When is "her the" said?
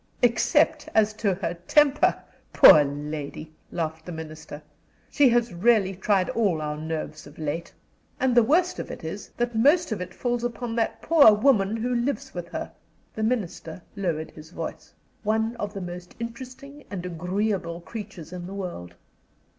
12.47-13.21